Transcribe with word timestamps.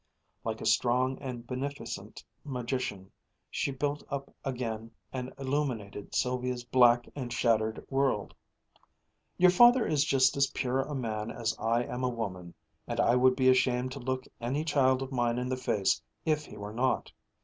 Like 0.43 0.61
a 0.61 0.65
strong 0.65 1.19
and 1.19 1.45
beneficent 1.45 2.23
magician, 2.43 3.11
she 3.51 3.69
built 3.69 4.01
up 4.09 4.33
again 4.43 4.89
and 5.13 5.31
illuminated 5.37 6.15
Sylvia's 6.15 6.63
black 6.63 7.07
and 7.15 7.31
shattered 7.31 7.85
world. 7.87 8.33
"Your 9.37 9.51
father 9.51 9.85
is 9.85 10.03
just 10.03 10.35
as 10.37 10.47
pure 10.47 10.81
a 10.81 10.95
man 10.95 11.29
as 11.29 11.55
I 11.59 11.83
am 11.83 12.03
a 12.03 12.09
woman, 12.09 12.55
and 12.87 12.99
I 12.99 13.15
would 13.15 13.35
be 13.35 13.47
ashamed 13.47 13.91
to 13.91 13.99
look 13.99 14.23
any 14.39 14.63
child 14.65 15.03
of 15.03 15.11
mine 15.11 15.37
in 15.37 15.49
the 15.49 15.55
face 15.55 16.01
if 16.25 16.45
he 16.47 16.57
were 16.57 16.73
not. 16.73 17.11